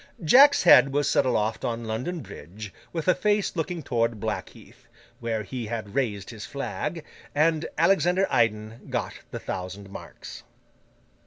Jack's 0.23 0.63
head 0.63 0.91
was 0.93 1.07
set 1.07 1.27
aloft 1.27 1.63
on 1.63 1.83
London 1.83 2.21
Bridge, 2.21 2.73
with 2.91 3.05
the 3.05 3.13
face 3.13 3.55
looking 3.55 3.83
towards 3.83 4.15
Blackheath, 4.15 4.87
where 5.19 5.43
he 5.43 5.67
had 5.67 5.93
raised 5.93 6.31
his 6.31 6.43
flag; 6.43 7.05
and 7.35 7.67
Alexander 7.77 8.25
Iden 8.31 8.87
got 8.89 9.19
the 9.29 9.37
thousand 9.39 9.91
marks. 9.91 10.41